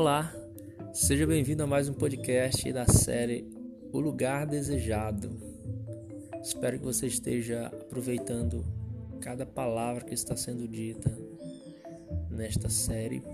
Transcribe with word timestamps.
Olá, 0.00 0.32
seja 0.92 1.26
bem-vindo 1.26 1.64
a 1.64 1.66
mais 1.66 1.88
um 1.88 1.92
podcast 1.92 2.72
da 2.72 2.86
série 2.86 3.44
O 3.92 3.98
Lugar 3.98 4.46
Desejado. 4.46 5.28
Espero 6.40 6.78
que 6.78 6.84
você 6.84 7.08
esteja 7.08 7.66
aproveitando 7.66 8.64
cada 9.20 9.44
palavra 9.44 10.04
que 10.04 10.14
está 10.14 10.36
sendo 10.36 10.68
dita 10.68 11.10
nesta 12.30 12.68
série, 12.68 13.24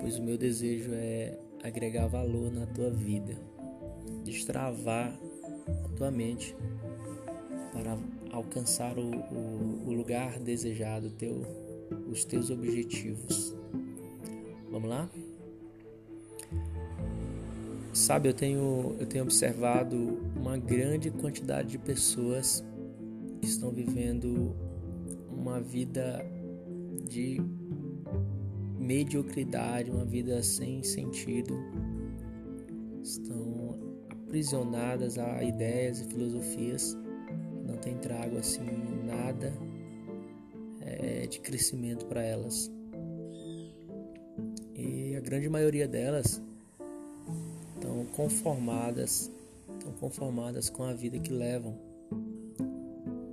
pois 0.00 0.18
o 0.18 0.22
meu 0.22 0.38
desejo 0.38 0.88
é 0.94 1.38
agregar 1.62 2.06
valor 2.06 2.50
na 2.50 2.64
tua 2.64 2.88
vida, 2.88 3.36
destravar 4.24 5.14
a 5.84 5.88
tua 5.96 6.10
mente 6.10 6.56
para 7.74 7.98
alcançar 8.32 8.96
o, 8.96 9.10
o, 9.10 9.88
o 9.88 9.92
lugar 9.92 10.38
desejado, 10.38 11.10
teu, 11.10 11.42
os 12.10 12.24
teus 12.24 12.48
objetivos. 12.48 13.54
Vamos 14.70 14.88
lá? 14.88 15.10
Sabe, 17.96 18.28
eu 18.28 18.34
tenho, 18.34 18.94
eu 19.00 19.06
tenho 19.06 19.24
observado 19.24 20.20
uma 20.36 20.58
grande 20.58 21.10
quantidade 21.10 21.70
de 21.70 21.78
pessoas 21.78 22.62
que 23.40 23.48
estão 23.48 23.70
vivendo 23.70 24.54
uma 25.30 25.62
vida 25.62 26.22
de 27.08 27.40
mediocridade, 28.78 29.90
uma 29.90 30.04
vida 30.04 30.42
sem 30.42 30.82
sentido. 30.82 31.58
Estão 33.02 33.78
aprisionadas 34.10 35.16
a 35.16 35.42
ideias 35.42 36.02
e 36.02 36.04
filosofias 36.04 36.94
não 37.66 37.78
têm 37.78 37.96
trago 37.96 38.36
assim 38.36 38.60
nada 39.06 39.54
é, 40.82 41.26
de 41.26 41.40
crescimento 41.40 42.04
para 42.04 42.22
elas. 42.22 42.70
E 44.74 45.16
a 45.16 45.20
grande 45.20 45.48
maioria 45.48 45.88
delas 45.88 46.42
conformadas, 48.16 49.30
estão 49.70 49.92
conformadas 49.92 50.70
com 50.70 50.84
a 50.84 50.94
vida 50.94 51.18
que 51.18 51.30
levam. 51.30 51.78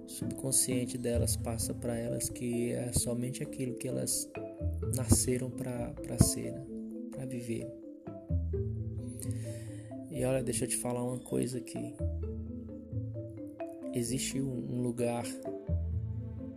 O 0.06 0.10
subconsciente 0.10 0.98
delas 0.98 1.38
passa 1.38 1.74
para 1.74 1.98
elas 1.98 2.28
que 2.28 2.74
é 2.74 2.92
somente 2.92 3.42
aquilo 3.42 3.76
que 3.76 3.88
elas 3.88 4.30
nasceram 4.94 5.50
para 5.50 6.20
ser, 6.20 6.52
né? 6.52 6.66
para 7.12 7.26
viver. 7.26 7.66
E 10.12 10.26
olha, 10.26 10.44
deixa 10.44 10.66
eu 10.66 10.68
te 10.68 10.76
falar 10.76 11.02
uma 11.02 11.20
coisa 11.20 11.60
aqui. 11.60 11.96
Existe 13.94 14.42
um 14.42 14.82
lugar 14.82 15.24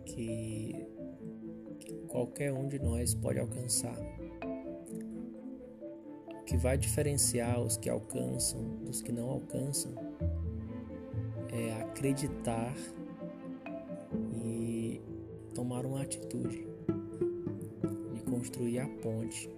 que, 0.05 0.85
que 1.79 1.93
qualquer 2.09 2.51
um 2.51 2.67
de 2.67 2.77
nós 2.77 3.13
pode 3.13 3.39
alcançar 3.39 3.95
que 6.47 6.55
vai 6.55 6.77
diferenciar 6.77 7.61
os 7.61 7.75
que 7.75 7.89
alcançam 7.89 8.61
dos 8.85 9.01
que 9.01 9.11
não 9.11 9.29
alcançam 9.29 9.91
é 11.51 11.81
acreditar 11.81 12.73
e 14.33 15.01
tomar 15.53 15.85
uma 15.85 16.01
atitude 16.01 16.65
de 18.13 18.21
construir 18.21 18.79
a 18.79 18.87
ponte 18.87 19.49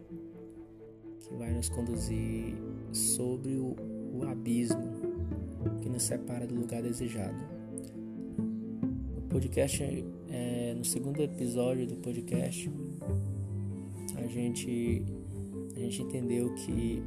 que 1.20 1.34
vai 1.36 1.52
nos 1.52 1.70
conduzir 1.70 2.56
sobre 2.92 3.52
o, 3.52 3.76
o 4.12 4.24
abismo 4.28 4.82
que 5.82 5.90
nos 5.90 6.02
separa 6.02 6.48
do 6.48 6.56
lugar 6.56 6.82
desejado. 6.82 7.38
No 9.16 9.22
podcast, 9.30 9.84
é, 10.28 10.74
no 10.76 10.84
segundo 10.84 11.22
episódio 11.22 11.86
do 11.86 11.98
podcast, 11.98 12.72
a 14.16 14.26
gente 14.26 15.19
a 15.80 15.84
gente 15.86 16.02
entendeu 16.02 16.54
que 16.56 17.02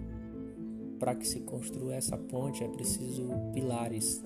para 0.98 1.14
que 1.16 1.26
se 1.26 1.40
construa 1.40 1.94
essa 1.94 2.16
ponte 2.16 2.62
é 2.62 2.68
preciso 2.68 3.28
pilares. 3.52 4.24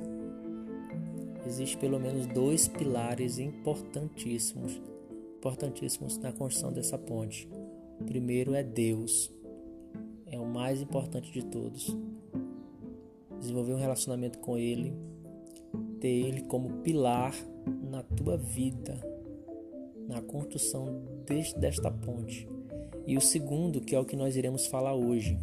Existem 1.47 1.79
pelo 1.79 1.99
menos 1.99 2.27
dois 2.27 2.69
pilares 2.69 3.39
importantíssimos, 3.39 4.81
importantíssimos 5.39 6.19
na 6.19 6.33
construção 6.33 6.73
dessa 6.73 6.99
ponte. 6.99 7.49
O 7.99 8.05
primeiro 8.05 8.53
é 8.55 8.63
Deus, 8.63 9.33
é 10.27 10.39
o 10.39 10.45
mais 10.45 10.83
importante 10.83 11.33
de 11.33 11.45
todos. 11.47 11.97
Desenvolver 13.41 13.73
um 13.73 13.79
relacionamento 13.79 14.39
com 14.41 14.59
Ele, 14.59 14.93
ter 15.99 16.09
Ele 16.09 16.43
como 16.43 16.83
pilar 16.83 17.35
na 17.91 18.03
tua 18.03 18.37
vida, 18.37 19.01
na 20.07 20.21
construção 20.21 21.03
deste, 21.27 21.59
desta 21.59 21.91
ponte. 21.91 22.47
E 23.07 23.17
o 23.17 23.21
segundo, 23.21 23.81
que 23.81 23.95
é 23.95 24.01
o 24.01 24.05
que 24.05 24.17
nós 24.17 24.37
iremos 24.37 24.67
falar 24.67 24.95
hoje, 24.95 25.39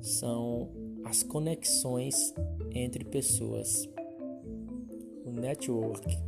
são 0.00 0.70
as 1.04 1.22
conexões 1.22 2.34
entre 2.72 3.04
pessoas, 3.04 3.88
o 5.24 5.30
network. 5.30 6.18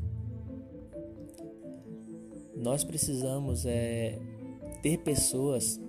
Nós 2.54 2.84
precisamos 2.84 3.64
é, 3.64 4.18
ter 4.82 4.98
pessoas 4.98 5.80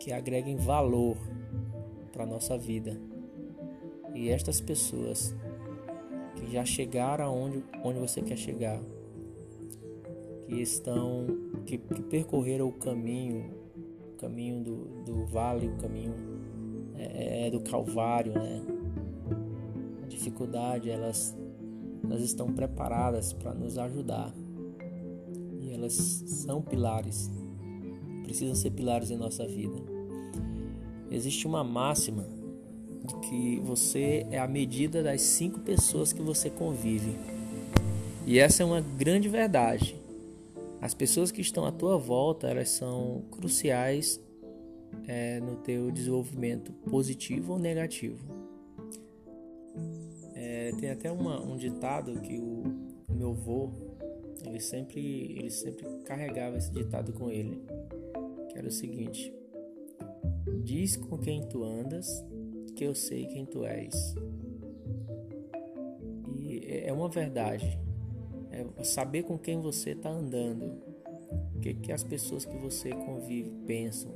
que 0.00 0.12
agreguem 0.12 0.56
valor 0.56 1.16
para 2.12 2.24
a 2.24 2.26
nossa 2.26 2.58
vida. 2.58 3.00
E 4.12 4.28
estas 4.28 4.60
pessoas 4.60 5.34
que 6.34 6.50
já 6.50 6.64
chegaram 6.64 7.26
aonde 7.26 7.64
onde 7.84 8.00
você 8.00 8.20
quer 8.20 8.36
chegar, 8.36 8.82
que 10.52 10.60
estão 10.60 11.26
que, 11.64 11.78
que 11.78 12.02
percorreram 12.02 12.68
o 12.68 12.72
caminho, 12.72 13.50
o 14.12 14.16
caminho 14.18 14.62
do, 14.62 14.76
do 15.04 15.24
vale, 15.24 15.68
o 15.68 15.76
caminho 15.78 16.12
é, 16.94 17.46
é, 17.46 17.50
do 17.50 17.60
Calvário, 17.60 18.34
né? 18.34 18.62
A 20.02 20.06
dificuldade, 20.06 20.90
elas, 20.90 21.34
elas 22.04 22.20
estão 22.20 22.52
preparadas 22.52 23.32
para 23.32 23.54
nos 23.54 23.78
ajudar 23.78 24.34
e 25.62 25.72
elas 25.72 25.94
são 25.94 26.60
pilares, 26.60 27.30
precisam 28.22 28.54
ser 28.54 28.72
pilares 28.72 29.10
em 29.10 29.16
nossa 29.16 29.46
vida. 29.46 29.76
Existe 31.10 31.46
uma 31.46 31.64
máxima 31.64 32.26
de 33.04 33.14
que 33.28 33.60
você 33.60 34.26
é 34.30 34.38
a 34.38 34.46
medida 34.46 35.02
das 35.02 35.22
cinco 35.22 35.60
pessoas 35.60 36.12
que 36.12 36.20
você 36.20 36.50
convive. 36.50 37.16
E 38.26 38.38
essa 38.38 38.62
é 38.62 38.66
uma 38.66 38.80
grande 38.80 39.28
verdade. 39.28 40.01
As 40.82 40.94
pessoas 40.94 41.30
que 41.30 41.40
estão 41.40 41.64
à 41.64 41.70
tua 41.70 41.96
volta, 41.96 42.48
elas 42.48 42.70
são 42.70 43.22
cruciais 43.30 44.20
é, 45.06 45.38
no 45.38 45.54
teu 45.58 45.92
desenvolvimento 45.92 46.72
positivo 46.90 47.52
ou 47.52 47.58
negativo. 47.60 48.18
É, 50.34 50.72
tem 50.80 50.90
até 50.90 51.08
uma, 51.12 51.40
um 51.40 51.56
ditado 51.56 52.20
que 52.20 52.36
o, 52.36 52.64
meu 53.08 53.30
avô, 53.30 53.70
ele 54.44 54.58
sempre, 54.58 55.36
ele 55.38 55.52
sempre 55.52 55.86
carregava 56.04 56.56
esse 56.56 56.72
ditado 56.72 57.12
com 57.12 57.30
ele, 57.30 57.62
que 58.50 58.58
era 58.58 58.66
o 58.66 58.72
seguinte: 58.72 59.32
Diz 60.64 60.96
com 60.96 61.16
quem 61.16 61.46
tu 61.46 61.62
andas, 61.62 62.26
que 62.74 62.82
eu 62.82 62.92
sei 62.92 63.26
quem 63.26 63.46
tu 63.46 63.64
és. 63.64 64.16
E 66.36 66.58
é, 66.66 66.88
é 66.88 66.92
uma 66.92 67.08
verdade 67.08 67.81
é 68.52 68.84
saber 68.84 69.22
com 69.22 69.38
quem 69.38 69.60
você 69.60 69.90
está 69.90 70.10
andando, 70.10 70.72
o 71.56 71.60
que, 71.60 71.72
que 71.74 71.92
as 71.92 72.04
pessoas 72.04 72.44
que 72.44 72.56
você 72.58 72.90
convive 72.90 73.50
pensam, 73.66 74.12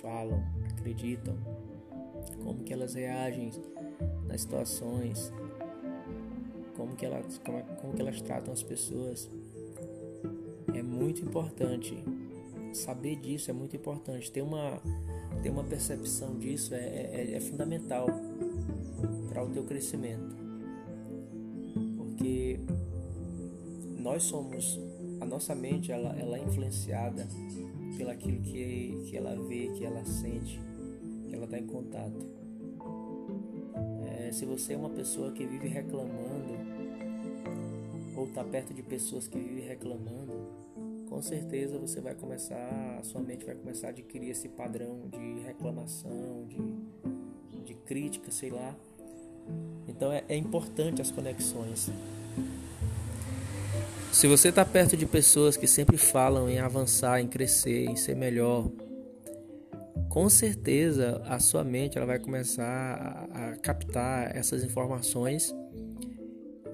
falam, 0.00 0.42
acreditam, 0.70 1.36
como 2.42 2.62
que 2.62 2.72
elas 2.72 2.94
reagem 2.94 3.50
nas 4.26 4.42
situações, 4.42 5.32
como 6.76 6.94
que 6.94 7.04
elas, 7.04 7.38
como, 7.38 7.62
como 7.80 7.92
que 7.92 8.00
elas 8.00 8.20
tratam 8.22 8.52
as 8.52 8.62
pessoas. 8.62 9.28
É 10.74 10.82
muito 10.82 11.22
importante 11.22 12.02
saber 12.72 13.16
disso, 13.16 13.50
é 13.50 13.54
muito 13.54 13.76
importante. 13.76 14.30
Ter 14.30 14.42
uma, 14.42 14.80
ter 15.42 15.50
uma 15.50 15.64
percepção 15.64 16.38
disso 16.38 16.74
é, 16.74 16.78
é, 16.78 17.34
é 17.34 17.40
fundamental 17.40 18.06
para 19.28 19.44
o 19.44 19.50
teu 19.50 19.64
crescimento. 19.64 20.41
Nós 24.02 24.24
somos 24.24 24.78
a 25.20 25.24
nossa 25.24 25.54
mente 25.54 25.92
ela, 25.92 26.14
ela 26.18 26.36
é 26.36 26.42
influenciada 26.42 27.28
pelo 27.96 28.10
aquilo 28.10 28.40
que, 28.42 29.04
que 29.08 29.16
ela 29.16 29.36
vê, 29.46 29.68
que 29.68 29.84
ela 29.84 30.04
sente, 30.04 30.60
que 31.28 31.34
ela 31.34 31.44
está 31.44 31.58
em 31.58 31.66
contato. 31.66 32.26
É, 34.04 34.32
se 34.32 34.44
você 34.44 34.72
é 34.72 34.76
uma 34.76 34.90
pessoa 34.90 35.30
que 35.30 35.46
vive 35.46 35.68
reclamando 35.68 36.58
ou 38.16 38.24
está 38.24 38.42
perto 38.42 38.74
de 38.74 38.82
pessoas 38.82 39.28
que 39.28 39.38
vivem 39.38 39.64
reclamando, 39.64 40.32
com 41.08 41.22
certeza 41.22 41.78
você 41.78 42.00
vai 42.00 42.16
começar, 42.16 42.98
a 42.98 43.04
sua 43.04 43.20
mente 43.20 43.44
vai 43.44 43.54
começar 43.54 43.88
a 43.88 43.90
adquirir 43.90 44.30
esse 44.30 44.48
padrão 44.48 45.08
de 45.08 45.42
reclamação, 45.42 46.48
de, 46.48 47.64
de 47.64 47.74
crítica, 47.74 48.32
sei 48.32 48.50
lá. 48.50 48.74
Então 49.86 50.10
é, 50.10 50.24
é 50.28 50.36
importante 50.36 51.00
as 51.00 51.12
conexões. 51.12 51.90
Se 54.12 54.26
você 54.26 54.50
está 54.50 54.62
perto 54.62 54.94
de 54.94 55.06
pessoas 55.06 55.56
que 55.56 55.66
sempre 55.66 55.96
falam 55.96 56.48
em 56.48 56.58
avançar, 56.58 57.18
em 57.18 57.26
crescer, 57.26 57.86
em 57.86 57.96
ser 57.96 58.14
melhor, 58.14 58.70
com 60.10 60.28
certeza 60.28 61.22
a 61.24 61.38
sua 61.38 61.64
mente 61.64 61.96
ela 61.96 62.06
vai 62.06 62.18
começar 62.18 63.26
a, 63.32 63.56
captar 63.56 64.36
essas 64.36 64.62
informações 64.62 65.52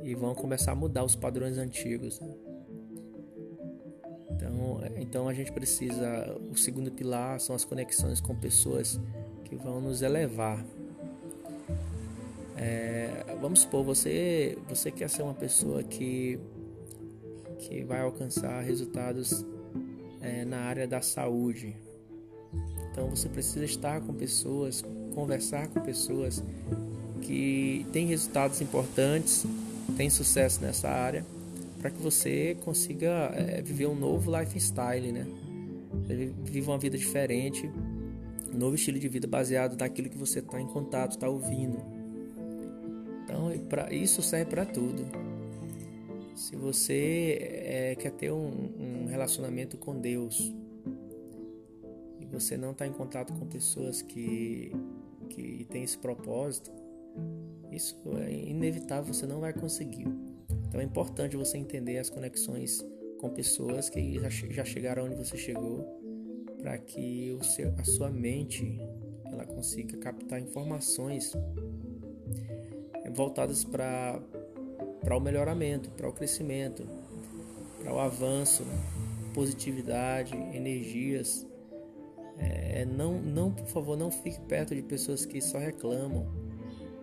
e 0.02 0.17
vão 0.17 0.35
começar 0.35 0.73
a 0.73 0.75
mudar 0.75 1.05
os 1.05 1.14
padrões 1.14 1.58
antigos. 1.58 2.19
Né? 2.19 2.35
Então, 4.32 4.81
então 4.96 5.29
a 5.29 5.32
gente 5.32 5.52
precisa. 5.52 6.37
O 6.50 6.56
segundo 6.56 6.90
pilar 6.90 7.38
são 7.38 7.55
as 7.55 7.64
conexões 7.64 8.20
com 8.20 8.35
pessoas 8.35 9.00
que 9.44 9.55
vão 9.55 9.81
nos 9.81 10.02
elevar. 10.02 10.62
É, 12.56 13.25
vamos 13.40 13.61
supor, 13.61 13.85
você, 13.85 14.58
você 14.69 14.90
quer 14.90 15.08
ser 15.08 15.23
uma 15.23 15.35
pessoa 15.35 15.85
que, 15.85 16.40
que 17.58 17.82
vai 17.82 18.00
alcançar 18.00 18.62
resultados 18.62 19.44
é, 20.20 20.44
na 20.44 20.58
área 20.58 20.87
da 20.87 21.00
saúde. 21.00 21.76
Então 22.90 23.08
você 23.08 23.28
precisa 23.28 23.64
estar 23.64 24.00
com 24.00 24.12
pessoas, 24.12 24.84
conversar 25.14 25.69
com 25.69 25.81
pessoas 25.81 26.43
que 27.20 27.87
têm 27.93 28.06
resultados 28.06 28.60
importantes, 28.60 29.44
têm 29.96 30.08
sucesso 30.10 30.60
nessa 30.60 30.88
área, 30.88 31.25
para 31.81 31.90
que 31.90 32.02
você 32.02 32.56
consiga 32.64 33.32
é, 33.34 33.62
viver 33.62 33.87
um 33.87 33.94
novo 33.94 34.37
lifestyle, 34.37 35.12
né? 35.12 35.26
Viva 36.44 36.72
uma 36.72 36.78
vida 36.78 36.96
diferente, 36.99 37.70
um 38.52 38.58
novo 38.58 38.75
estilo 38.75 38.99
de 38.99 39.08
vida 39.08 39.26
baseado 39.26 39.78
naquilo 39.78 40.08
que 40.08 40.19
você 40.19 40.40
está 40.40 40.61
em 40.61 40.66
contato, 40.66 41.12
está 41.12 41.28
ouvindo. 41.28 41.78
Então, 43.25 43.52
isso 43.90 44.22
serve 44.22 44.46
para 44.46 44.64
tudo. 44.64 45.04
Se 46.38 46.55
você 46.55 47.37
é, 47.40 47.94
quer 47.96 48.12
ter 48.12 48.31
um, 48.31 48.46
um, 48.46 49.06
relacionamento 49.06 49.76
com 49.76 49.99
Deus 49.99 50.55
e 52.20 52.25
você 52.26 52.56
não 52.56 52.70
está 52.70 52.87
em 52.87 52.93
contato 52.93 53.32
com 53.32 53.44
pessoas 53.44 54.02
que, 54.02 54.70
que 55.29 55.67
têm 55.69 55.82
esse 55.82 55.99
propósito, 55.99 56.70
isso 57.73 57.96
é 58.19 58.32
inevitável, 58.32 59.12
você 59.12 59.26
não 59.26 59.40
vai 59.40 59.52
conseguir. 59.52 60.06
Então 60.69 60.81
é 60.81 60.85
importante 60.85 61.37
você 61.37 61.58
entender 61.58 61.99
as 61.99 62.08
conexões 62.08 62.87
com 63.20 63.31
pessoas 63.31 63.90
que 63.90 64.20
já, 64.20 64.64
chegaram 64.64 65.06
onde 65.06 65.17
você 65.17 65.37
chegou, 65.37 65.85
para 66.62 66.79
que 66.79 67.37
o 67.38 67.43
seu, 67.43 67.75
a 67.76 67.85
sua 67.85 68.11
mente 68.11 68.81
ela 69.26 69.44
consiga 69.44 69.99
captar 69.99 70.40
informações 70.40 71.32
voltadas 73.12 73.64
para 73.64 74.23
o 75.16 75.20
melhoramento, 75.20 75.90
para 75.90 76.08
o 76.08 76.12
crescimento, 76.12 76.84
para 77.82 77.93
o 77.93 77.99
avanço, 77.99 78.64
positividade, 79.34 80.34
energias. 80.37 81.46
É, 82.38 82.84
não, 82.84 83.20
não, 83.20 83.50
por 83.50 83.66
favor, 83.66 83.96
não 83.96 84.10
fique 84.10 84.40
perto 84.43 84.75
de 84.75 84.82
pessoas 84.82 85.25
que 85.25 85.40
só 85.40 85.58
reclamam. 85.58 86.26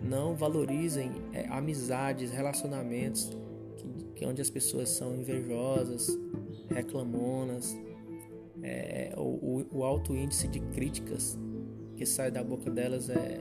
Não 0.02 0.36
valorizem 0.36 1.12
é, 1.34 1.48
amizades, 1.48 2.32
relacionamentos, 2.32 3.32
que, 3.78 3.88
que, 4.16 4.26
onde 4.26 4.42
as 4.42 4.50
pessoas 4.50 4.90
são 4.90 5.16
invejosas, 5.16 6.18
reclamonas. 6.70 7.76
É, 8.62 9.14
o, 9.18 9.66
o 9.72 9.84
alto 9.84 10.16
índice 10.16 10.48
de 10.48 10.60
críticas 10.60 11.38
que 11.96 12.06
sai 12.06 12.32
da 12.32 12.44
boca 12.44 12.70
delas 12.70 13.10
é, 13.10 13.40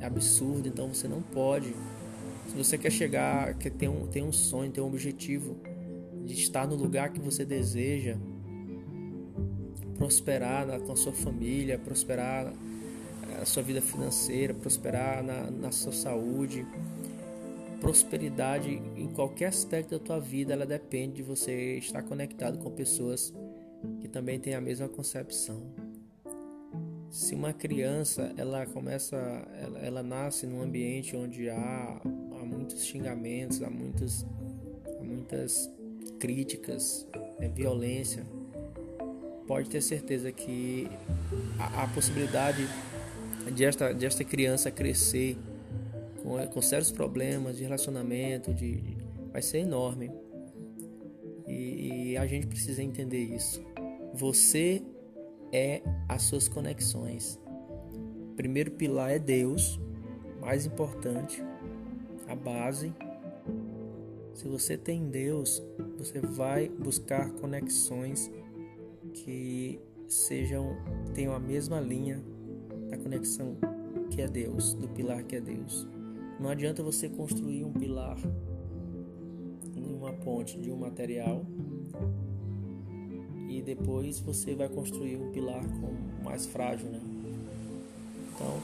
é 0.00 0.04
absurdo, 0.06 0.68
então 0.68 0.88
você 0.92 1.06
não 1.06 1.20
pode 1.20 1.74
se 2.50 2.56
você 2.56 2.76
quer 2.76 2.90
chegar, 2.90 3.54
quer 3.54 3.70
ter 3.70 3.88
um, 3.88 4.08
ter 4.08 4.22
um 4.24 4.32
sonho, 4.32 4.72
ter 4.72 4.80
um 4.80 4.88
objetivo 4.88 5.56
de 6.24 6.34
estar 6.34 6.66
no 6.66 6.74
lugar 6.74 7.12
que 7.12 7.20
você 7.20 7.44
deseja, 7.44 8.16
prosperar 9.96 10.66
na, 10.66 10.80
com 10.80 10.90
a 10.90 10.96
sua 10.96 11.12
família, 11.12 11.78
prosperar 11.78 12.52
na 13.38 13.44
sua 13.44 13.62
vida 13.62 13.80
financeira, 13.80 14.52
prosperar 14.52 15.22
na, 15.22 15.48
na 15.48 15.70
sua 15.70 15.92
saúde, 15.92 16.66
prosperidade 17.80 18.82
em 18.96 19.06
qualquer 19.06 19.46
aspecto 19.46 19.96
da 19.96 20.04
tua 20.04 20.18
vida, 20.18 20.52
ela 20.52 20.66
depende 20.66 21.16
de 21.16 21.22
você 21.22 21.78
estar 21.78 22.02
conectado 22.02 22.58
com 22.58 22.68
pessoas 22.72 23.32
que 24.00 24.08
também 24.08 24.40
têm 24.40 24.54
a 24.54 24.60
mesma 24.60 24.88
concepção. 24.88 25.72
Se 27.12 27.32
uma 27.32 27.52
criança 27.52 28.34
ela 28.36 28.66
começa, 28.66 29.16
ela, 29.62 29.78
ela 29.78 30.02
nasce 30.02 30.48
num 30.48 30.60
ambiente 30.60 31.16
onde 31.16 31.48
há 31.48 32.00
muitos 32.70 32.84
xingamentos, 32.86 33.62
há, 33.62 33.70
muitos, 33.70 34.24
há 34.98 35.02
muitas 35.02 35.70
críticas, 36.20 37.06
é, 37.40 37.48
violência, 37.48 38.24
pode 39.46 39.68
ter 39.68 39.80
certeza 39.80 40.30
que 40.30 40.88
a, 41.58 41.84
a 41.84 41.88
possibilidade 41.88 42.64
de 43.52 43.64
esta, 43.64 43.92
de 43.92 44.06
esta 44.06 44.22
criança 44.22 44.70
crescer 44.70 45.36
com, 46.22 46.38
com 46.46 46.62
sérios 46.62 46.92
problemas 46.92 47.56
de 47.56 47.64
relacionamento 47.64 48.54
de, 48.54 48.76
de 48.76 48.96
vai 49.32 49.42
ser 49.42 49.58
enorme. 49.58 50.10
E, 51.48 52.12
e 52.12 52.16
a 52.16 52.26
gente 52.26 52.46
precisa 52.46 52.82
entender 52.82 53.18
isso. 53.18 53.60
Você 54.14 54.82
é 55.52 55.82
as 56.08 56.22
suas 56.22 56.46
conexões. 56.46 57.36
primeiro 58.36 58.70
pilar 58.70 59.10
é 59.10 59.18
Deus, 59.18 59.80
mais 60.40 60.64
importante 60.66 61.42
a 62.30 62.34
base. 62.34 62.92
Se 64.34 64.46
você 64.46 64.76
tem 64.76 65.10
Deus, 65.10 65.62
você 65.98 66.20
vai 66.20 66.68
buscar 66.68 67.30
conexões 67.32 68.30
que 69.12 69.80
sejam 70.08 70.76
tenham 71.14 71.34
a 71.34 71.40
mesma 71.40 71.80
linha 71.80 72.22
da 72.88 72.96
conexão 72.96 73.56
que 74.10 74.22
é 74.22 74.28
Deus, 74.28 74.74
do 74.74 74.88
pilar 74.88 75.22
que 75.24 75.36
é 75.36 75.40
Deus. 75.40 75.86
Não 76.38 76.48
adianta 76.48 76.82
você 76.82 77.08
construir 77.08 77.64
um 77.64 77.72
pilar 77.72 78.16
uma 80.00 80.12
ponte 80.12 80.58
de 80.58 80.70
um 80.70 80.76
material 80.76 81.44
e 83.48 83.60
depois 83.60 84.18
você 84.18 84.54
vai 84.54 84.68
construir 84.68 85.16
um 85.16 85.30
pilar 85.30 85.62
com 85.62 86.22
mais 86.24 86.46
frágil, 86.46 86.88
né? 86.88 87.00
Então, 88.34 88.58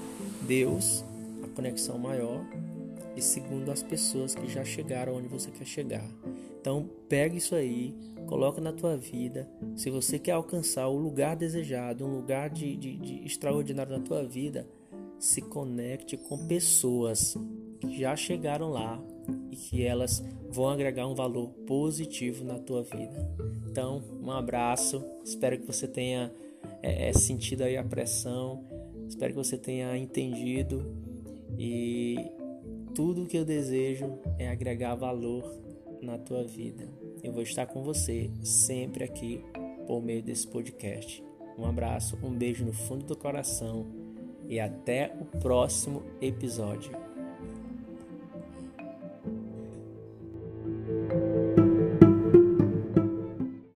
Deus, 0.47 1.05
a 1.45 1.49
conexão 1.49 1.99
maior, 1.99 2.43
e 3.17 3.23
segundo 3.23 3.73
as 3.73 3.83
pessoas 3.83 4.35
que 4.35 4.47
já 4.47 4.65
chegaram 4.65 5.17
onde 5.17 5.27
você 5.27 5.51
quer 5.51 5.65
chegar. 5.65 6.09
Então, 6.61 6.89
pega 7.09 7.35
isso 7.35 7.55
aí, 7.55 7.95
coloca 8.27 8.61
na 8.61 8.73
tua 8.73 8.97
vida. 8.97 9.49
Se 9.75 9.89
você 9.89 10.19
quer 10.19 10.33
alcançar 10.33 10.89
o 10.89 10.99
lugar 10.99 11.35
desejado, 11.35 12.05
um 12.05 12.15
lugar 12.15 12.51
de, 12.51 12.77
de, 12.77 12.97
de 12.97 13.25
extraordinário 13.25 13.97
na 13.97 14.03
tua 14.03 14.25
vida, 14.25 14.69
se 15.19 15.41
conecte 15.41 16.17
com 16.17 16.47
pessoas 16.47 17.37
que 17.81 17.99
já 17.99 18.15
chegaram 18.15 18.71
lá 18.71 19.03
e 19.51 19.57
que 19.57 19.83
elas 19.83 20.23
vão 20.51 20.69
agregar 20.69 21.07
um 21.07 21.15
valor 21.15 21.49
positivo 21.67 22.45
na 22.45 22.59
tua 22.59 22.83
vida. 22.83 23.29
Então, 23.71 24.03
um 24.23 24.31
abraço. 24.31 25.05
Espero 25.25 25.59
que 25.59 25.67
você 25.67 25.87
tenha 25.87 26.33
é, 26.83 27.13
sentido 27.13 27.63
aí 27.63 27.77
a 27.77 27.85
pressão. 27.85 28.65
Espero 29.09 29.33
que 29.33 29.39
você 29.39 29.57
tenha 29.57 29.97
entendido 29.97 30.85
e 31.59 32.17
tudo 32.97 33.25
o 33.25 33.27
que 33.27 33.37
eu 33.37 33.45
desejo 33.45 34.19
é 34.39 34.49
agregar 34.49 34.95
valor 34.95 35.45
na 36.01 36.17
tua 36.17 36.43
vida. 36.43 36.89
Eu 37.23 37.31
vou 37.31 37.43
estar 37.43 37.67
com 37.67 37.83
você 37.83 38.31
sempre 38.43 39.05
aqui 39.05 39.45
por 39.87 40.03
meio 40.03 40.23
desse 40.23 40.49
podcast. 40.49 41.23
Um 41.59 41.67
abraço, 41.67 42.19
um 42.23 42.31
beijo 42.31 42.65
no 42.65 42.73
fundo 42.73 43.05
do 43.05 43.15
coração 43.15 43.87
e 44.49 44.59
até 44.59 45.15
o 45.21 45.27
próximo 45.39 46.05
episódio. 46.23 46.91